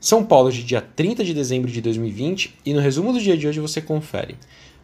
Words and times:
São 0.00 0.24
Paulo 0.24 0.52
de 0.52 0.62
dia 0.62 0.80
30 0.80 1.24
de 1.24 1.34
dezembro 1.34 1.68
de 1.68 1.80
2020 1.80 2.54
e 2.64 2.72
no 2.72 2.80
resumo 2.80 3.12
do 3.12 3.20
dia 3.20 3.36
de 3.36 3.48
hoje 3.48 3.58
você 3.58 3.80
confere. 3.80 4.36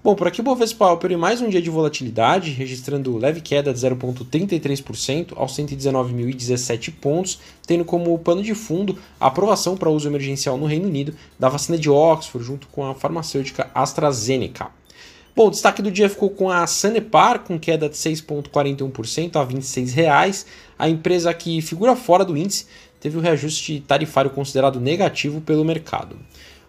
Bom, 0.02 0.16
por 0.16 0.26
aqui 0.26 0.40
o 0.40 0.44
Bovespa 0.44 0.90
operou 0.90 1.16
mais 1.16 1.40
um 1.40 1.48
dia 1.48 1.62
de 1.62 1.70
volatilidade, 1.70 2.50
registrando 2.50 3.16
leve 3.16 3.40
queda 3.40 3.72
de 3.72 3.78
0,33% 3.78 5.32
aos 5.36 5.56
119.017 5.56 6.92
pontos, 7.00 7.38
tendo 7.64 7.84
como 7.84 8.18
pano 8.18 8.42
de 8.42 8.56
fundo 8.56 8.98
a 9.20 9.28
aprovação 9.28 9.76
para 9.76 9.88
uso 9.88 10.08
emergencial 10.08 10.58
no 10.58 10.66
Reino 10.66 10.88
Unido 10.88 11.14
da 11.38 11.48
vacina 11.48 11.78
de 11.78 11.88
Oxford 11.88 12.44
junto 12.44 12.66
com 12.66 12.84
a 12.84 12.94
farmacêutica 12.94 13.70
AstraZeneca. 13.72 14.68
Bom, 15.36 15.48
o 15.48 15.50
destaque 15.50 15.82
do 15.82 15.90
dia 15.90 16.08
ficou 16.08 16.30
com 16.30 16.48
a 16.48 16.64
Sanepar, 16.64 17.40
com 17.40 17.58
queda 17.58 17.88
de 17.88 17.96
6,41% 17.96 19.34
a 19.34 19.42
R$ 19.42 19.54
26,00. 19.54 20.46
A 20.78 20.88
empresa 20.88 21.34
que 21.34 21.60
figura 21.60 21.96
fora 21.96 22.24
do 22.24 22.36
índice 22.36 22.66
teve 23.04 23.16
o 23.18 23.20
um 23.20 23.22
reajuste 23.22 23.84
tarifário 23.86 24.30
considerado 24.30 24.80
negativo 24.80 25.42
pelo 25.42 25.62
mercado. 25.62 26.16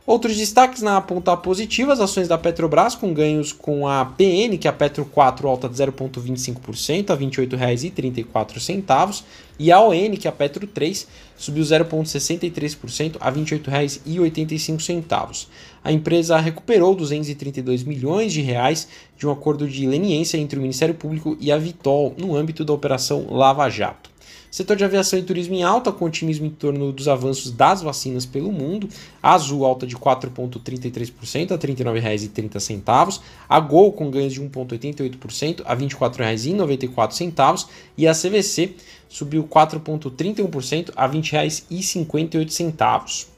Outros 0.05 0.35
destaques 0.35 0.81
na 0.81 0.99
ponta 0.99 1.38
positiva, 1.38 1.93
as 1.93 2.02
ações 2.02 2.27
da 2.27 2.38
Petrobras 2.38 2.93
com 2.93 3.13
ganhos 3.13 3.53
com 3.53 3.88
a 3.88 4.03
PN, 4.03 4.57
que 4.59 4.67
é 4.67 4.70
a 4.70 4.73
Petro 4.73 5.05
4 5.05 5.48
alta 5.48 5.70
de 5.70 5.76
0,25% 5.76 7.09
a 7.09 7.16
R$ 7.16 7.26
28,34, 7.26 9.23
e 9.57 9.71
a 9.71 9.79
ON, 9.79 10.17
que 10.20 10.27
é 10.27 10.29
a 10.29 10.34
Petro 10.34 10.67
3, 10.67 11.07
subiu 11.38 11.63
0,63% 11.63 13.15
a 13.21 13.29
R$ 13.29 13.40
28,85. 13.40 15.48
A 15.81 15.90
empresa 15.90 16.38
recuperou 16.38 16.93
232 16.93 17.84
milhões 17.84 18.34
de 18.34 18.41
reais 18.41 18.90
de 19.17 19.26
um 19.26 19.31
acordo 19.31 19.70
de 19.70 19.88
leniência 19.88 20.38
entre 20.38 20.59
o 20.59 20.62
Ministério 20.62 20.95
Público 20.95 21.38
e 21.40 21.49
a 21.49 21.57
Vitol 21.57 22.13
no 22.17 22.35
âmbito 22.35 22.65
da 22.65 22.73
operação 22.73 23.26
Lava 23.29 23.70
Jato. 23.70 24.14
Setor 24.55 24.77
de 24.77 24.85
aviação 24.85 25.19
e 25.19 25.21
turismo 25.21 25.53
em 25.53 25.63
alta, 25.63 25.91
com 25.91 26.05
otimismo 26.05 26.45
em 26.45 26.49
torno 26.49 26.93
dos 26.93 27.09
avanços 27.09 27.51
das 27.51 27.81
vacinas 27.81 28.25
pelo 28.25 28.53
mundo. 28.53 28.87
A 29.21 29.33
Azul 29.33 29.65
alta 29.65 29.85
de 29.85 29.97
4,33% 29.97 31.51
a 31.51 31.55
R$ 31.55 31.59
39,30. 31.59 33.20
A 33.49 33.59
Gol 33.59 33.91
com 33.91 34.09
ganhos 34.09 34.31
de 34.31 34.39
1,88% 34.39 35.62
a 35.65 35.73
R$ 35.73 35.85
24,94. 35.85 37.67
E 37.97 38.07
a 38.07 38.13
CVC 38.13 38.75
subiu 39.09 39.43
4,31% 39.43 40.93
a 40.95 41.05
R$ 41.05 41.17
20,58. 41.17 43.34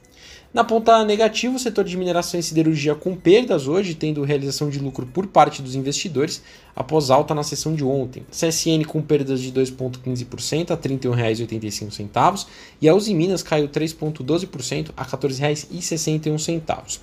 Na 0.58 0.64
ponta 0.64 1.04
negativa, 1.04 1.54
o 1.54 1.58
setor 1.60 1.84
de 1.84 1.96
mineração 1.96 2.40
e 2.40 2.42
siderurgia 2.42 2.92
com 2.92 3.14
perdas 3.14 3.68
hoje, 3.68 3.94
tendo 3.94 4.24
realização 4.24 4.68
de 4.68 4.80
lucro 4.80 5.06
por 5.06 5.28
parte 5.28 5.62
dos 5.62 5.76
investidores, 5.76 6.42
após 6.74 7.10
alta 7.10 7.32
na 7.32 7.44
sessão 7.44 7.76
de 7.76 7.84
ontem. 7.84 8.26
CSN 8.28 8.84
com 8.84 9.00
perdas 9.00 9.40
de 9.40 9.52
2,15% 9.52 10.72
a 10.72 10.74
R$ 10.74 10.80
31,85 10.80 12.46
e 12.82 12.88
a 12.88 12.94
Uzi 12.96 13.14
Minas 13.14 13.44
caiu 13.44 13.68
3,12% 13.68 14.90
a 14.96 15.04
R$ 15.04 15.08
14,61. 15.08 16.98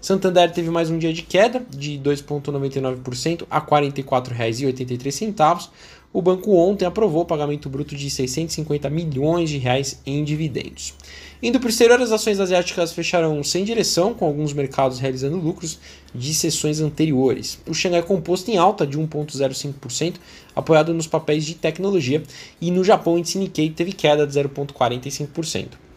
Santander 0.00 0.52
teve 0.52 0.70
mais 0.70 0.90
um 0.90 0.98
dia 0.98 1.12
de 1.12 1.22
queda 1.22 1.60
de 1.70 1.98
2,99% 1.98 3.44
a 3.50 3.58
R$ 3.58 3.66
44,83. 3.66 5.70
O 6.12 6.22
banco 6.22 6.54
ontem 6.54 6.86
aprovou 6.86 7.22
o 7.22 7.26
pagamento 7.26 7.68
bruto 7.68 7.96
de 7.96 8.08
650 8.08 8.88
milhões 8.88 9.50
de 9.50 9.58
reais 9.58 10.00
em 10.06 10.22
dividendos. 10.22 10.94
Indo 11.42 11.58
para 11.58 11.66
o 11.66 11.70
exterior, 11.70 12.00
as 12.00 12.12
ações 12.12 12.38
asiáticas 12.40 12.92
fecharam 12.92 13.42
sem 13.42 13.64
direção, 13.64 14.14
com 14.14 14.24
alguns 14.24 14.52
mercados 14.52 15.00
realizando 15.00 15.36
lucros 15.36 15.80
de 16.14 16.32
sessões 16.32 16.80
anteriores. 16.80 17.58
O 17.68 17.74
Xangai 17.74 18.02
composto 18.02 18.50
em 18.50 18.56
alta 18.56 18.86
de 18.86 18.96
1,05%, 18.96 20.14
apoiado 20.54 20.94
nos 20.94 21.08
papéis 21.08 21.44
de 21.44 21.56
tecnologia, 21.56 22.22
e 22.60 22.70
no 22.70 22.84
Japão 22.84 23.14
o 23.14 23.18
índice 23.18 23.36
Nikkei 23.36 23.70
teve 23.70 23.92
queda 23.92 24.26
de 24.26 24.32
0,45%. 24.32 25.87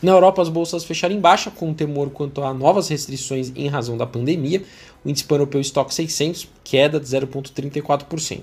Na 0.00 0.12
Europa, 0.12 0.40
as 0.40 0.48
bolsas 0.48 0.84
fecharam 0.84 1.14
em 1.14 1.20
baixa, 1.20 1.50
com 1.50 1.74
temor 1.74 2.10
quanto 2.10 2.42
a 2.42 2.54
novas 2.54 2.88
restrições 2.88 3.52
em 3.56 3.66
razão 3.66 3.96
da 3.96 4.06
pandemia. 4.06 4.62
O 5.04 5.08
índice 5.10 5.24
pan-europeu 5.24 5.60
Stock 5.60 5.92
600, 5.92 6.48
queda 6.62 7.00
de 7.00 7.06
0,34%. 7.06 8.42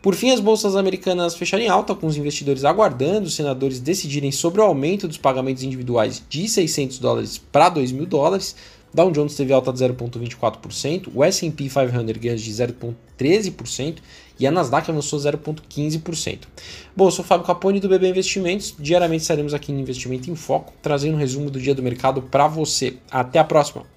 Por 0.00 0.14
fim, 0.14 0.30
as 0.30 0.38
bolsas 0.38 0.76
americanas 0.76 1.34
fecharam 1.34 1.64
em 1.64 1.68
alta, 1.68 1.94
com 1.94 2.06
os 2.06 2.16
investidores 2.16 2.64
aguardando 2.64 3.26
os 3.26 3.34
senadores 3.34 3.80
decidirem 3.80 4.30
sobre 4.30 4.60
o 4.60 4.64
aumento 4.64 5.08
dos 5.08 5.16
pagamentos 5.16 5.62
individuais 5.62 6.22
de 6.28 6.46
600 6.46 6.98
dólares 6.98 7.38
para 7.38 7.70
2 7.70 7.90
mil 7.90 8.06
dólares. 8.06 8.54
Dow 8.94 9.10
Jones 9.10 9.34
teve 9.34 9.52
alta 9.52 9.72
de 9.72 9.80
0,24%, 9.80 11.08
o 11.12 11.24
S&P 11.24 11.68
500 11.68 12.16
ganhos 12.16 12.40
de 12.40 12.52
0,13% 12.52 13.96
e 14.38 14.46
a 14.46 14.52
Nasdaq 14.52 14.88
avançou 14.88 15.18
0,15%. 15.18 16.38
Bom, 16.96 17.08
eu 17.08 17.10
sou 17.10 17.24
o 17.24 17.28
Fábio 17.28 17.44
Capone 17.44 17.80
do 17.80 17.88
BB 17.88 18.08
Investimentos. 18.08 18.72
Diariamente 18.78 19.22
estaremos 19.22 19.52
aqui 19.52 19.72
no 19.72 19.80
Investimento 19.80 20.30
em 20.30 20.36
Foco, 20.36 20.72
trazendo 20.80 21.14
um 21.14 21.18
resumo 21.18 21.50
do 21.50 21.60
dia 21.60 21.74
do 21.74 21.82
mercado 21.82 22.22
para 22.22 22.46
você. 22.46 22.94
Até 23.10 23.40
a 23.40 23.44
próxima! 23.44 23.93